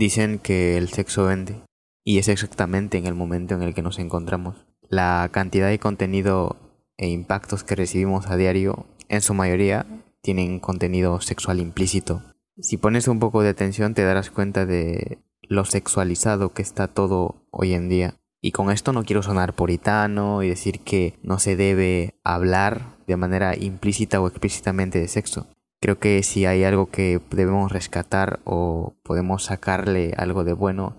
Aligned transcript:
Dicen 0.00 0.38
que 0.38 0.78
el 0.78 0.88
sexo 0.88 1.26
vende, 1.26 1.60
y 2.04 2.20
es 2.20 2.28
exactamente 2.28 2.96
en 2.96 3.04
el 3.04 3.14
momento 3.14 3.54
en 3.54 3.60
el 3.60 3.74
que 3.74 3.82
nos 3.82 3.98
encontramos. 3.98 4.64
La 4.88 5.28
cantidad 5.30 5.68
de 5.68 5.78
contenido 5.78 6.56
e 6.96 7.10
impactos 7.10 7.64
que 7.64 7.76
recibimos 7.76 8.28
a 8.28 8.38
diario, 8.38 8.86
en 9.10 9.20
su 9.20 9.34
mayoría, 9.34 9.84
tienen 10.22 10.58
contenido 10.58 11.20
sexual 11.20 11.60
implícito. 11.60 12.22
Si 12.58 12.78
pones 12.78 13.08
un 13.08 13.18
poco 13.18 13.42
de 13.42 13.50
atención 13.50 13.92
te 13.92 14.02
darás 14.02 14.30
cuenta 14.30 14.64
de 14.64 15.18
lo 15.42 15.66
sexualizado 15.66 16.54
que 16.54 16.62
está 16.62 16.88
todo 16.88 17.46
hoy 17.50 17.74
en 17.74 17.90
día. 17.90 18.14
Y 18.40 18.52
con 18.52 18.70
esto 18.70 18.94
no 18.94 19.04
quiero 19.04 19.22
sonar 19.22 19.52
puritano 19.52 20.42
y 20.42 20.48
decir 20.48 20.80
que 20.80 21.18
no 21.22 21.38
se 21.38 21.56
debe 21.56 22.14
hablar 22.24 22.96
de 23.06 23.18
manera 23.18 23.54
implícita 23.54 24.18
o 24.22 24.28
explícitamente 24.28 24.98
de 24.98 25.08
sexo. 25.08 25.46
Creo 25.80 25.98
que 25.98 26.22
si 26.22 26.44
hay 26.44 26.62
algo 26.64 26.90
que 26.90 27.20
debemos 27.30 27.72
rescatar 27.72 28.40
o 28.44 28.94
podemos 29.02 29.44
sacarle 29.44 30.12
algo 30.16 30.44
de 30.44 30.52
bueno 30.52 30.94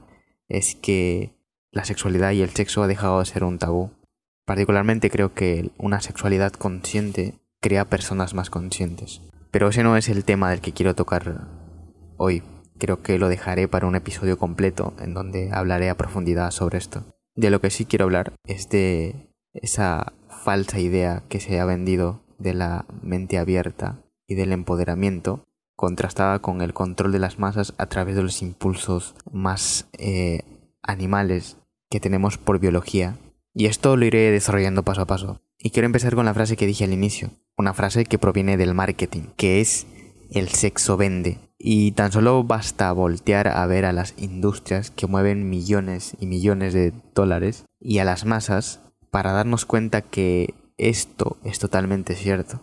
es 0.49 0.75
que 0.75 1.35
la 1.71 1.85
sexualidad 1.85 2.31
y 2.31 2.41
el 2.41 2.49
sexo 2.49 2.81
ha 2.81 2.87
dejado 2.87 3.19
de 3.19 3.25
ser 3.25 3.43
un 3.43 3.59
tabú. 3.59 3.91
Particularmente 4.45 5.11
creo 5.11 5.35
que 5.35 5.69
una 5.77 6.01
sexualidad 6.01 6.51
consciente 6.53 7.35
crea 7.61 7.85
personas 7.85 8.33
más 8.33 8.49
conscientes. 8.49 9.21
Pero 9.51 9.69
ese 9.69 9.83
no 9.83 9.95
es 9.97 10.09
el 10.09 10.25
tema 10.25 10.49
del 10.49 10.61
que 10.61 10.73
quiero 10.73 10.95
tocar 10.95 11.47
hoy. 12.17 12.41
Creo 12.79 13.03
que 13.03 13.19
lo 13.19 13.29
dejaré 13.29 13.67
para 13.67 13.85
un 13.85 13.95
episodio 13.95 14.39
completo 14.39 14.95
en 14.99 15.13
donde 15.13 15.51
hablaré 15.53 15.91
a 15.91 15.97
profundidad 15.97 16.49
sobre 16.49 16.79
esto. 16.79 17.05
De 17.35 17.51
lo 17.51 17.61
que 17.61 17.69
sí 17.69 17.85
quiero 17.85 18.05
hablar 18.05 18.33
es 18.45 18.69
de 18.69 19.29
esa 19.53 20.13
falsa 20.43 20.79
idea 20.79 21.21
que 21.29 21.39
se 21.39 21.59
ha 21.59 21.65
vendido 21.65 22.23
de 22.39 22.55
la 22.55 22.85
mente 23.03 23.37
abierta 23.37 24.00
y 24.31 24.35
del 24.35 24.53
empoderamiento 24.53 25.45
contrastada 25.75 26.39
con 26.39 26.61
el 26.61 26.73
control 26.73 27.11
de 27.11 27.19
las 27.19 27.37
masas 27.37 27.73
a 27.77 27.87
través 27.87 28.15
de 28.15 28.23
los 28.23 28.41
impulsos 28.41 29.13
más 29.29 29.89
eh, 29.97 30.43
animales 30.81 31.57
que 31.89 31.99
tenemos 31.99 32.37
por 32.37 32.59
biología. 32.59 33.17
Y 33.53 33.65
esto 33.65 33.97
lo 33.97 34.05
iré 34.05 34.31
desarrollando 34.31 34.83
paso 34.83 35.01
a 35.01 35.05
paso. 35.05 35.41
Y 35.59 35.71
quiero 35.71 35.85
empezar 35.85 36.15
con 36.15 36.25
la 36.25 36.33
frase 36.33 36.55
que 36.55 36.65
dije 36.65 36.85
al 36.85 36.93
inicio, 36.93 37.31
una 37.57 37.73
frase 37.73 38.05
que 38.05 38.17
proviene 38.17 38.55
del 38.55 38.73
marketing, 38.73 39.23
que 39.35 39.59
es 39.59 39.85
el 40.29 40.47
sexo 40.47 40.95
vende. 40.95 41.39
Y 41.57 41.91
tan 41.91 42.13
solo 42.13 42.43
basta 42.45 42.91
voltear 42.93 43.49
a 43.49 43.65
ver 43.65 43.83
a 43.83 43.91
las 43.91 44.13
industrias 44.17 44.91
que 44.91 45.07
mueven 45.07 45.49
millones 45.49 46.15
y 46.21 46.25
millones 46.25 46.73
de 46.73 46.93
dólares 47.13 47.65
y 47.81 47.97
a 47.99 48.05
las 48.05 48.23
masas 48.23 48.79
para 49.09 49.33
darnos 49.33 49.65
cuenta 49.65 50.01
que 50.01 50.53
esto 50.77 51.37
es 51.43 51.59
totalmente 51.59 52.15
cierto 52.15 52.61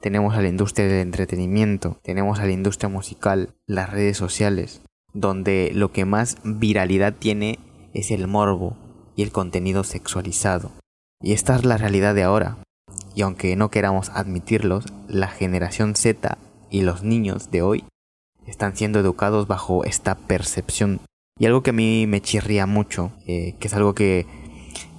tenemos 0.00 0.34
a 0.34 0.42
la 0.42 0.48
industria 0.48 0.86
del 0.86 1.00
entretenimiento, 1.00 1.98
tenemos 2.02 2.38
a 2.38 2.46
la 2.46 2.52
industria 2.52 2.88
musical, 2.88 3.54
las 3.66 3.90
redes 3.90 4.16
sociales, 4.16 4.82
donde 5.12 5.70
lo 5.74 5.92
que 5.92 6.04
más 6.04 6.36
viralidad 6.44 7.14
tiene 7.14 7.58
es 7.94 8.10
el 8.10 8.26
morbo 8.26 8.76
y 9.16 9.22
el 9.22 9.32
contenido 9.32 9.84
sexualizado. 9.84 10.72
Y 11.22 11.32
esta 11.32 11.56
es 11.56 11.64
la 11.64 11.78
realidad 11.78 12.14
de 12.14 12.22
ahora. 12.22 12.58
Y 13.14 13.22
aunque 13.22 13.56
no 13.56 13.70
queramos 13.70 14.10
admitirlos, 14.10 14.84
la 15.08 15.28
generación 15.28 15.94
Z 15.96 16.36
y 16.70 16.82
los 16.82 17.02
niños 17.02 17.50
de 17.50 17.62
hoy 17.62 17.84
están 18.46 18.76
siendo 18.76 19.00
educados 19.00 19.48
bajo 19.48 19.84
esta 19.84 20.14
percepción. 20.14 21.00
Y 21.38 21.46
algo 21.46 21.62
que 21.62 21.70
a 21.70 21.74
mí 21.74 22.06
me 22.06 22.20
chirría 22.20 22.66
mucho, 22.66 23.12
eh, 23.26 23.54
que 23.58 23.68
es 23.68 23.74
algo 23.74 23.94
que 23.94 24.26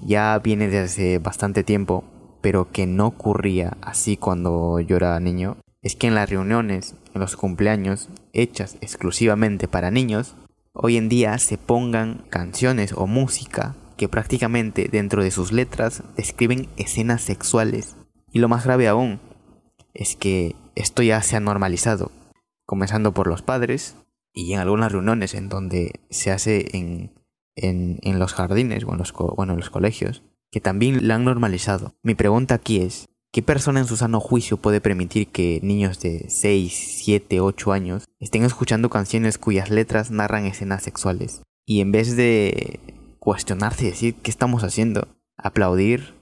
ya 0.01 0.39
viene 0.39 0.67
desde 0.67 1.19
bastante 1.19 1.63
tiempo, 1.63 2.03
pero 2.47 2.71
que 2.71 2.87
no 2.87 3.07
ocurría 3.07 3.75
así 3.81 4.15
cuando 4.15 4.79
yo 4.79 4.95
era 4.95 5.19
niño, 5.19 5.57
es 5.81 5.97
que 5.97 6.07
en 6.07 6.15
las 6.15 6.29
reuniones, 6.29 6.95
en 7.13 7.19
los 7.19 7.35
cumpleaños, 7.35 8.07
hechas 8.31 8.77
exclusivamente 8.79 9.67
para 9.67 9.91
niños, 9.91 10.37
hoy 10.71 10.95
en 10.95 11.09
día 11.09 11.37
se 11.39 11.57
pongan 11.57 12.23
canciones 12.29 12.93
o 12.93 13.05
música 13.05 13.75
que 13.97 14.07
prácticamente 14.07 14.87
dentro 14.89 15.25
de 15.25 15.31
sus 15.31 15.51
letras 15.51 16.03
describen 16.15 16.69
escenas 16.77 17.21
sexuales. 17.21 17.97
Y 18.31 18.39
lo 18.39 18.47
más 18.47 18.63
grave 18.63 18.87
aún 18.87 19.19
es 19.93 20.15
que 20.15 20.55
esto 20.75 21.03
ya 21.03 21.21
se 21.23 21.35
ha 21.35 21.41
normalizado, 21.41 22.13
comenzando 22.65 23.13
por 23.13 23.27
los 23.27 23.41
padres 23.41 23.97
y 24.31 24.53
en 24.53 24.61
algunas 24.61 24.93
reuniones 24.93 25.33
en 25.33 25.49
donde 25.49 25.99
se 26.09 26.31
hace 26.31 26.77
en, 26.77 27.11
en, 27.57 28.19
los 28.19 28.33
jardines 28.33 28.85
o 28.85 28.93
en 28.93 28.99
los, 28.99 29.11
bueno, 29.35 29.51
en 29.51 29.59
los 29.59 29.69
colegios, 29.69 30.23
que 30.51 30.61
también 30.61 31.07
la 31.07 31.15
han 31.15 31.25
normalizado. 31.25 31.95
Mi 32.03 32.15
pregunta 32.15 32.55
aquí 32.55 32.79
es, 32.79 33.09
¿qué 33.31 33.41
persona 33.41 33.79
en 33.79 33.87
su 33.87 33.97
sano 33.97 34.19
juicio 34.19 34.57
puede 34.57 34.81
permitir 34.81 35.27
que 35.27 35.59
niños 35.63 35.99
de 35.99 36.25
6, 36.29 37.01
7, 37.03 37.39
8 37.39 37.71
años 37.71 38.05
estén 38.19 38.43
escuchando 38.43 38.89
canciones 38.89 39.37
cuyas 39.37 39.69
letras 39.69 40.11
narran 40.11 40.45
escenas 40.45 40.83
sexuales? 40.83 41.41
Y 41.65 41.81
en 41.81 41.91
vez 41.91 42.15
de 42.15 42.79
cuestionarse 43.19 43.85
y 43.85 43.89
decir, 43.89 44.15
¿qué 44.15 44.31
estamos 44.31 44.63
haciendo? 44.63 45.07
Aplaudir, 45.37 46.13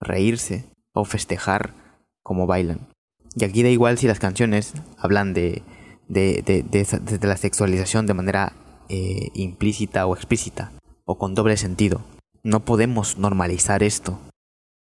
reírse 0.00 0.66
o 0.92 1.04
festejar 1.04 1.74
como 2.22 2.46
bailan. 2.46 2.88
Y 3.34 3.44
aquí 3.44 3.62
da 3.62 3.70
igual 3.70 3.96
si 3.96 4.06
las 4.06 4.18
canciones 4.18 4.74
hablan 4.98 5.32
de, 5.32 5.62
de, 6.08 7.18
la 7.22 7.36
sexualización 7.36 8.06
de 8.06 8.14
manera 8.14 8.52
eh, 8.88 9.30
implícita 9.34 10.06
o 10.06 10.14
explícita, 10.14 10.72
o 11.04 11.16
con 11.16 11.34
doble 11.34 11.56
sentido. 11.56 12.02
No 12.44 12.64
podemos 12.64 13.18
normalizar 13.18 13.84
esto. 13.84 14.18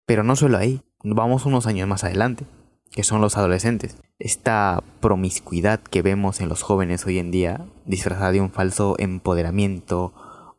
Pero 0.06 0.24
no 0.24 0.36
solo 0.36 0.58
ahí, 0.58 0.82
vamos 1.04 1.46
unos 1.46 1.68
años 1.68 1.88
más 1.88 2.04
adelante, 2.04 2.46
que 2.92 3.04
son 3.04 3.22
los 3.22 3.38
adolescentes. 3.38 3.96
Esta 4.20 4.84
promiscuidad 5.00 5.80
que 5.80 6.02
vemos 6.02 6.42
en 6.42 6.50
los 6.50 6.64
jóvenes 6.64 7.06
hoy 7.06 7.18
en 7.18 7.32
día, 7.32 7.66
disfrazada 7.86 8.34
de 8.34 8.42
un 8.42 8.52
falso 8.52 8.96
empoderamiento 9.00 10.14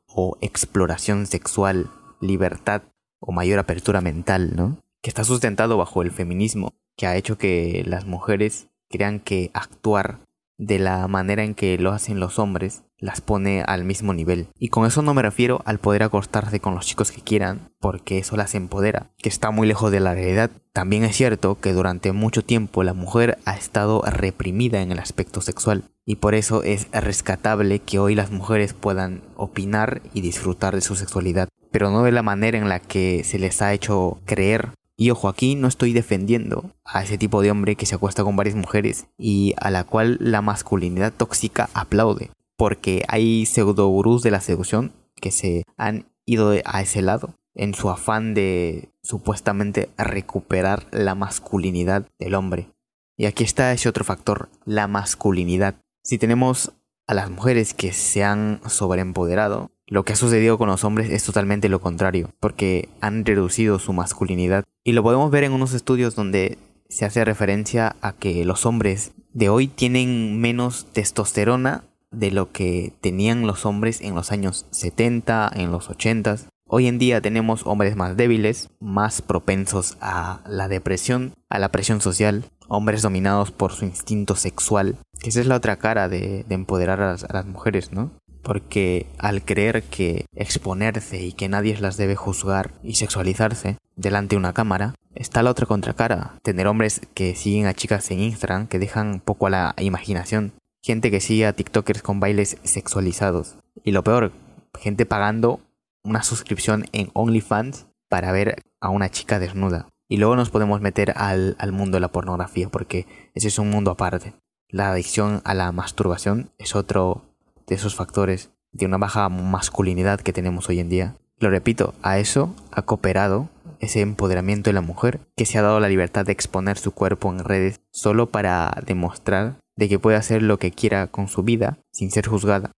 o 0.06 0.38
exploración 0.40 1.26
sexual, 1.26 1.90
libertad 2.22 2.82
o 3.20 3.30
mayor 3.30 3.58
apertura 3.58 4.00
mental, 4.00 4.56
¿no? 4.56 4.78
Que 5.02 5.10
está 5.10 5.22
sustentado 5.22 5.76
bajo 5.76 6.00
el 6.00 6.10
feminismo, 6.10 6.72
que 6.96 7.06
ha 7.06 7.16
hecho 7.16 7.36
que 7.36 7.84
las 7.86 8.06
mujeres 8.06 8.68
crean 8.88 9.20
que 9.20 9.50
actuar 9.52 10.20
de 10.58 10.78
la 10.78 11.06
manera 11.08 11.44
en 11.44 11.54
que 11.54 11.78
lo 11.78 11.92
hacen 11.92 12.20
los 12.20 12.38
hombres 12.38 12.82
las 12.98 13.20
pone 13.20 13.62
al 13.62 13.84
mismo 13.84 14.14
nivel. 14.14 14.48
Y 14.58 14.68
con 14.68 14.86
eso 14.86 15.02
no 15.02 15.14
me 15.14 15.22
refiero 15.22 15.60
al 15.64 15.78
poder 15.78 16.02
acostarse 16.02 16.60
con 16.60 16.74
los 16.74 16.86
chicos 16.86 17.12
que 17.12 17.20
quieran, 17.20 17.70
porque 17.78 18.18
eso 18.18 18.36
las 18.36 18.54
empodera, 18.54 19.10
que 19.18 19.28
está 19.28 19.50
muy 19.50 19.66
lejos 19.66 19.92
de 19.92 20.00
la 20.00 20.14
realidad. 20.14 20.50
También 20.72 21.04
es 21.04 21.16
cierto 21.16 21.60
que 21.60 21.72
durante 21.72 22.12
mucho 22.12 22.42
tiempo 22.42 22.82
la 22.82 22.94
mujer 22.94 23.38
ha 23.44 23.56
estado 23.56 24.02
reprimida 24.06 24.80
en 24.80 24.92
el 24.92 24.98
aspecto 24.98 25.40
sexual, 25.40 25.84
y 26.04 26.16
por 26.16 26.34
eso 26.34 26.62
es 26.62 26.88
rescatable 26.92 27.80
que 27.80 27.98
hoy 27.98 28.14
las 28.14 28.30
mujeres 28.30 28.72
puedan 28.72 29.22
opinar 29.36 30.00
y 30.14 30.20
disfrutar 30.20 30.74
de 30.74 30.80
su 30.80 30.96
sexualidad, 30.96 31.48
pero 31.70 31.90
no 31.90 32.02
de 32.02 32.12
la 32.12 32.22
manera 32.22 32.58
en 32.58 32.68
la 32.68 32.80
que 32.80 33.24
se 33.24 33.38
les 33.38 33.60
ha 33.60 33.72
hecho 33.72 34.20
creer 34.24 34.70
y 34.96 35.10
ojo, 35.10 35.28
aquí 35.28 35.54
no 35.54 35.68
estoy 35.68 35.92
defendiendo 35.92 36.70
a 36.84 37.02
ese 37.02 37.18
tipo 37.18 37.42
de 37.42 37.50
hombre 37.50 37.76
que 37.76 37.86
se 37.86 37.94
acuesta 37.94 38.24
con 38.24 38.36
varias 38.36 38.56
mujeres 38.56 39.06
y 39.18 39.54
a 39.58 39.70
la 39.70 39.84
cual 39.84 40.18
la 40.20 40.42
masculinidad 40.42 41.12
tóxica 41.12 41.68
aplaude 41.74 42.30
porque 42.56 43.04
hay 43.08 43.46
pseudo 43.46 43.88
gurús 43.88 44.22
de 44.22 44.30
la 44.30 44.40
seducción 44.40 44.92
que 45.14 45.30
se 45.30 45.64
han 45.76 46.06
ido 46.24 46.54
a 46.64 46.82
ese 46.82 47.02
lado 47.02 47.34
en 47.54 47.74
su 47.74 47.90
afán 47.90 48.34
de 48.34 48.90
supuestamente 49.02 49.90
recuperar 49.96 50.86
la 50.90 51.14
masculinidad 51.14 52.08
del 52.18 52.34
hombre. 52.34 52.70
Y 53.16 53.26
aquí 53.26 53.44
está 53.44 53.72
ese 53.72 53.88
otro 53.88 54.04
factor, 54.04 54.50
la 54.64 54.88
masculinidad. 54.88 55.76
Si 56.02 56.18
tenemos 56.18 56.72
a 57.06 57.14
las 57.14 57.30
mujeres 57.30 57.72
que 57.72 57.92
se 57.92 58.24
han 58.24 58.60
sobreempoderado, 58.66 59.70
lo 59.86 60.04
que 60.04 60.12
ha 60.12 60.16
sucedido 60.16 60.58
con 60.58 60.68
los 60.68 60.84
hombres 60.84 61.10
es 61.10 61.24
totalmente 61.24 61.68
lo 61.68 61.80
contrario, 61.80 62.30
porque 62.40 62.88
han 63.00 63.24
reducido 63.24 63.78
su 63.78 63.92
masculinidad. 63.92 64.64
Y 64.86 64.92
lo 64.92 65.02
podemos 65.02 65.32
ver 65.32 65.42
en 65.42 65.52
unos 65.52 65.72
estudios 65.72 66.14
donde 66.14 66.58
se 66.88 67.04
hace 67.04 67.24
referencia 67.24 67.96
a 68.02 68.12
que 68.12 68.44
los 68.44 68.66
hombres 68.66 69.10
de 69.32 69.48
hoy 69.48 69.66
tienen 69.66 70.40
menos 70.40 70.86
testosterona 70.92 71.82
de 72.12 72.30
lo 72.30 72.52
que 72.52 72.92
tenían 73.00 73.48
los 73.48 73.66
hombres 73.66 74.00
en 74.00 74.14
los 74.14 74.30
años 74.30 74.66
70, 74.70 75.50
en 75.56 75.72
los 75.72 75.90
80. 75.90 76.36
Hoy 76.68 76.86
en 76.86 76.98
día 76.98 77.20
tenemos 77.20 77.66
hombres 77.66 77.96
más 77.96 78.16
débiles, 78.16 78.70
más 78.78 79.22
propensos 79.22 79.96
a 80.00 80.44
la 80.46 80.68
depresión, 80.68 81.34
a 81.50 81.58
la 81.58 81.72
presión 81.72 82.00
social, 82.00 82.44
hombres 82.68 83.02
dominados 83.02 83.50
por 83.50 83.72
su 83.72 83.86
instinto 83.86 84.36
sexual, 84.36 84.98
que 85.20 85.30
esa 85.30 85.40
es 85.40 85.48
la 85.48 85.56
otra 85.56 85.78
cara 85.78 86.08
de, 86.08 86.46
empoderar 86.48 87.02
a 87.02 87.16
las, 87.16 87.46
mujeres, 87.46 87.90
¿no? 87.90 88.12
Porque 88.40 89.08
al 89.18 89.44
creer 89.44 89.82
que 89.82 90.26
exponerse 90.32 91.24
y 91.24 91.32
que 91.32 91.48
nadie 91.48 91.76
las 91.80 91.96
debe 91.96 92.14
juzgar 92.14 92.70
y 92.84 92.94
sexualizarse 92.94 93.78
delante 93.96 94.36
de 94.36 94.38
una 94.38 94.52
cámara, 94.52 94.94
está 95.14 95.42
la 95.42 95.50
otra 95.50 95.66
contracara, 95.66 96.38
tener 96.42 96.66
hombres 96.66 97.00
que 97.14 97.34
siguen 97.34 97.66
a 97.66 97.74
chicas 97.74 98.10
en 98.10 98.20
Instagram 98.20 98.68
que 98.68 98.78
dejan 98.78 99.20
poco 99.20 99.48
a 99.48 99.50
la 99.50 99.74
imaginación 99.78 100.52
gente 100.86 101.10
que 101.10 101.20
sigue 101.20 101.46
a 101.46 101.52
TikTokers 101.52 102.00
con 102.00 102.20
bailes 102.20 102.58
sexualizados. 102.62 103.56
Y 103.82 103.90
lo 103.90 104.04
peor, 104.04 104.30
gente 104.78 105.04
pagando 105.04 105.58
una 106.04 106.22
suscripción 106.22 106.84
en 106.92 107.10
OnlyFans 107.12 107.88
para 108.08 108.30
ver 108.30 108.62
a 108.80 108.90
una 108.90 109.10
chica 109.10 109.40
desnuda. 109.40 109.88
Y 110.08 110.18
luego 110.18 110.36
nos 110.36 110.50
podemos 110.50 110.80
meter 110.80 111.12
al, 111.16 111.56
mundo 111.72 111.96
de 111.96 112.00
la 112.00 112.12
pornografía, 112.12 112.68
porque 112.68 113.06
ese 113.34 113.48
es 113.48 113.58
un 113.58 113.68
mundo 113.68 113.90
aparte. 113.90 114.34
La 114.68 114.92
adicción 114.92 115.42
a 115.44 115.54
la 115.54 115.72
masturbación 115.72 116.50
es 116.58 116.76
otro 116.76 117.24
de 117.66 117.74
esos 117.74 117.96
factores 117.96 118.50
de 118.70 118.86
una 118.86 118.98
baja 118.98 119.28
masculinidad 119.28 120.20
que 120.20 120.32
tenemos 120.32 120.68
hoy 120.68 120.78
en 120.78 120.88
día. 120.88 121.16
Lo 121.40 121.50
repito, 121.50 121.94
a 122.02 122.20
eso 122.20 122.54
ha 122.70 122.82
cooperado 122.82 123.48
ese 123.80 124.00
empoderamiento 124.00 124.70
de 124.70 124.74
la 124.74 124.80
mujer 124.80 125.20
que 125.36 125.46
se 125.46 125.58
ha 125.58 125.62
dado 125.62 125.80
la 125.80 125.88
libertad 125.88 126.24
de 126.24 126.32
exponer 126.32 126.78
su 126.78 126.92
cuerpo 126.92 127.30
en 127.30 127.40
redes 127.40 127.80
solo 127.90 128.30
para 128.30 128.82
demostrar 128.86 129.58
de 129.76 129.88
que 129.88 129.98
puede 129.98 130.16
hacer 130.16 130.42
lo 130.42 130.58
que 130.58 130.70
quiera 130.70 131.06
con 131.06 131.28
su 131.28 131.42
vida 131.42 131.78
sin 131.92 132.10
ser 132.10 132.26
juzgada. 132.26 132.72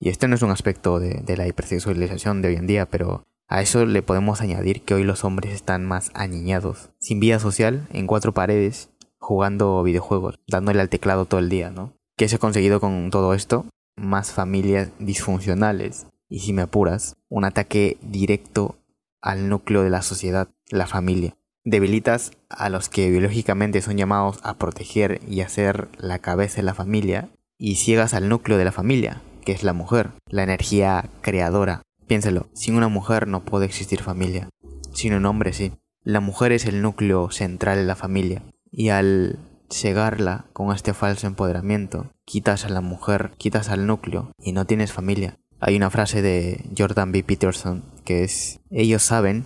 Y 0.00 0.08
este 0.08 0.28
no 0.28 0.34
es 0.34 0.42
un 0.42 0.50
aspecto 0.50 0.98
de, 0.98 1.36
la 1.36 1.46
hipersexualización 1.46 2.42
de 2.42 2.48
hoy 2.48 2.56
en 2.56 2.66
día, 2.66 2.86
pero 2.86 3.24
a 3.48 3.62
eso 3.62 3.86
le 3.86 4.02
podemos 4.02 4.40
añadir 4.40 4.82
que 4.82 4.94
hoy 4.94 5.04
los 5.04 5.24
hombres 5.24 5.52
están 5.52 5.84
más 5.84 6.10
aniñados, 6.14 6.90
sin 6.98 7.20
vida 7.20 7.38
social, 7.38 7.86
en 7.92 8.06
cuatro 8.06 8.32
paredes, 8.34 8.90
jugando 9.18 9.82
videojuegos, 9.82 10.40
dándole 10.48 10.80
al 10.80 10.88
teclado 10.88 11.24
todo 11.26 11.40
el 11.40 11.48
día, 11.48 11.70
¿no? 11.70 11.92
¿Qué 12.16 12.28
se 12.28 12.36
ha 12.36 12.40
conseguido 12.40 12.80
con 12.80 13.10
todo 13.10 13.32
esto? 13.34 13.66
Más 13.96 14.32
familias 14.32 14.90
disfuncionales 14.98 16.06
y 16.32 16.38
si 16.38 16.54
me 16.54 16.62
apuras, 16.62 17.18
un 17.28 17.44
ataque 17.44 17.98
directo 18.00 18.76
al 19.22 19.48
núcleo 19.48 19.82
de 19.82 19.90
la 19.90 20.02
sociedad, 20.02 20.48
la 20.68 20.86
familia. 20.86 21.36
Debilitas 21.64 22.32
a 22.48 22.68
los 22.68 22.88
que 22.88 23.08
biológicamente 23.10 23.80
son 23.80 23.96
llamados 23.96 24.40
a 24.42 24.58
proteger 24.58 25.20
y 25.28 25.40
hacer 25.42 25.88
la 25.96 26.18
cabeza 26.18 26.56
de 26.56 26.64
la 26.64 26.74
familia 26.74 27.28
y 27.56 27.76
ciegas 27.76 28.14
al 28.14 28.28
núcleo 28.28 28.58
de 28.58 28.64
la 28.64 28.72
familia, 28.72 29.22
que 29.44 29.52
es 29.52 29.62
la 29.62 29.72
mujer, 29.72 30.10
la 30.26 30.42
energía 30.42 31.08
creadora. 31.20 31.82
Piénselo, 32.08 32.48
sin 32.52 32.74
una 32.74 32.88
mujer 32.88 33.28
no 33.28 33.44
puede 33.44 33.66
existir 33.66 34.02
familia, 34.02 34.48
sin 34.92 35.14
un 35.14 35.24
hombre 35.24 35.52
sí. 35.52 35.72
La 36.02 36.18
mujer 36.18 36.50
es 36.50 36.66
el 36.66 36.82
núcleo 36.82 37.30
central 37.30 37.78
de 37.78 37.84
la 37.84 37.94
familia 37.94 38.42
y 38.72 38.88
al 38.88 39.38
cegarla 39.70 40.46
con 40.52 40.74
este 40.74 40.94
falso 40.94 41.28
empoderamiento, 41.28 42.10
quitas 42.24 42.64
a 42.64 42.68
la 42.68 42.80
mujer, 42.80 43.32
quitas 43.38 43.68
al 43.68 43.86
núcleo 43.86 44.32
y 44.38 44.52
no 44.52 44.66
tienes 44.66 44.92
familia. 44.92 45.38
Hay 45.64 45.76
una 45.76 45.90
frase 45.90 46.22
de 46.22 46.60
Jordan 46.76 47.12
B. 47.12 47.22
Peterson 47.22 47.84
que 48.04 48.24
es, 48.24 48.58
ellos 48.70 49.04
saben, 49.04 49.44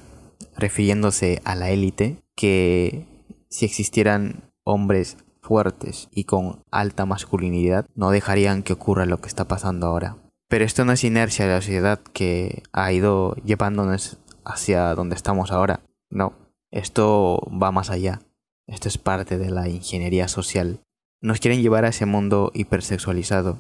refiriéndose 0.57 1.43
a 1.45 1.55
la 1.55 1.69
élite, 1.69 2.23
que 2.35 3.07
si 3.51 3.67
existieran 3.67 4.51
hombres 4.65 5.19
fuertes 5.43 6.09
y 6.11 6.25
con 6.25 6.63
alta 6.71 7.05
masculinidad, 7.05 7.85
no 7.95 8.11
dejarían 8.11 8.63
que 8.63 8.73
ocurra 8.73 9.05
lo 9.05 9.21
que 9.21 9.29
está 9.29 9.47
pasando 9.47 9.89
ahora. 9.89 10.17
Pero 10.49 10.65
esto 10.65 10.87
no 10.87 10.93
es 10.93 11.05
inercia 11.05 11.45
de 11.45 11.53
la 11.53 11.61
sociedad 11.61 12.01
que 12.15 12.63
ha 12.73 12.91
ido 12.93 13.35
llevándonos 13.45 14.17
hacia 14.43 14.95
donde 14.95 15.17
estamos 15.17 15.53
ahora. 15.53 15.81
No, 16.09 16.33
esto 16.71 17.47
va 17.63 17.73
más 17.73 17.91
allá. 17.91 18.21
Esto 18.67 18.89
es 18.89 18.97
parte 18.97 19.37
de 19.37 19.51
la 19.51 19.69
ingeniería 19.69 20.29
social. 20.29 20.81
Nos 21.21 21.41
quieren 21.41 21.61
llevar 21.61 21.85
a 21.85 21.89
ese 21.89 22.07
mundo 22.07 22.53
hipersexualizado, 22.55 23.59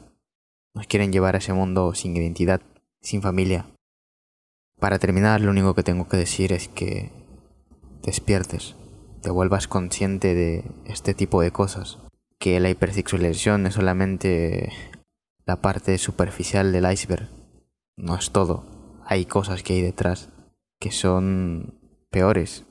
nos 0.76 0.87
quieren 0.87 1.11
llevar 1.11 1.34
a 1.34 1.38
ese 1.38 1.55
mundo 1.55 1.94
sin 1.94 2.14
identidad, 2.14 2.61
sin 3.00 3.23
familia. 3.23 3.64
Para 4.78 4.99
terminar, 4.99 5.40
lo 5.40 5.50
único 5.50 5.75
que 5.75 5.82
tengo 5.82 6.06
que 6.06 6.19
decir 6.19 6.52
es 6.52 6.69
que 6.69 7.11
despiertes, 8.02 8.76
te 9.23 9.31
vuelvas 9.31 9.69
consciente 9.69 10.34
de 10.34 10.64
este 10.84 11.14
tipo 11.14 11.40
de 11.40 11.50
cosas, 11.50 11.99
que 12.38 12.61
la 12.61 12.69
hipersexualización 12.69 13.67
es 13.67 13.73
solamente 13.73 14.70
la 15.46 15.62
parte 15.62 15.96
superficial 15.96 16.73
del 16.73 16.93
iceberg, 16.93 17.31
no 17.96 18.14
es 18.14 18.31
todo, 18.31 18.67
hay 19.06 19.25
cosas 19.25 19.62
que 19.62 19.73
hay 19.73 19.81
detrás 19.81 20.28
que 20.78 20.90
son 20.90 21.73
peores, 22.11 22.64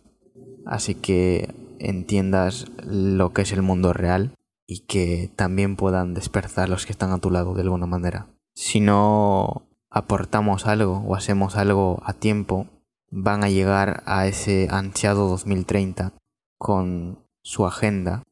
así 0.68 0.94
que 0.94 1.56
entiendas 1.80 2.68
lo 2.86 3.34
que 3.34 3.42
es 3.42 3.52
el 3.52 3.64
mundo 3.64 3.94
real 3.94 4.35
y 4.68 4.80
que 4.82 5.32
también 5.36 5.76
puedan 5.76 6.14
despertar 6.14 6.70
los 6.70 6.86
que 6.86 6.92
están 6.92 7.12
a 7.12 7.20
tu 7.20 7.30
lado 7.32 7.54
de 7.54 7.62
alguna 7.62 7.86
manera. 7.86 8.28
Si 8.54 8.80
no 8.80 9.68
aportamos 9.90 10.66
algo 10.66 11.04
o 11.08 11.16
hacemos 11.16 11.56
algo 11.56 12.02
a 12.04 12.14
tiempo, 12.14 12.68
van 13.12 13.44
a 13.44 13.50
llegar 13.50 14.04
a 14.06 14.28
ese 14.28 14.68
ansiado 14.72 15.28
2030 15.28 16.14
con 16.58 17.20
su 17.44 17.66
agenda. 17.66 18.24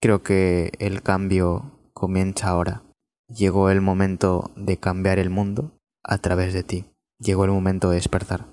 Creo 0.00 0.22
que 0.22 0.72
el 0.78 1.02
cambio 1.02 1.72
comienza 1.92 2.48
ahora. 2.48 2.82
Llegó 3.28 3.70
el 3.70 3.80
momento 3.80 4.50
de 4.56 4.78
cambiar 4.78 5.18
el 5.18 5.30
mundo 5.30 5.72
a 6.02 6.18
través 6.18 6.54
de 6.54 6.64
ti. 6.64 6.86
Llegó 7.18 7.44
el 7.44 7.50
momento 7.50 7.90
de 7.90 7.96
despertar. 7.96 8.46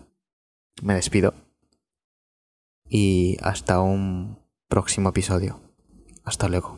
Me 0.81 0.93
despido. 0.93 1.33
Y 2.89 3.37
hasta 3.41 3.81
un 3.81 4.37
próximo 4.67 5.09
episodio. 5.09 5.66
Hasta 6.27 6.49
luego. 6.49 6.77